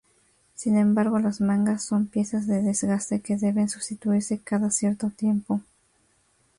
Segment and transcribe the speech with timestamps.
[0.55, 5.61] Sin embargo las mangas son piezas de desgaste que deben sustituirse cada cierto tiempo.